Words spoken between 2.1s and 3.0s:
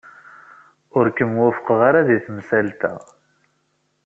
temsalt-a.